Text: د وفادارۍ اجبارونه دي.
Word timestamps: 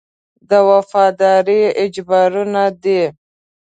د 0.49 0.51
وفادارۍ 0.69 1.61
اجبارونه 1.83 2.63
دي. 2.83 3.01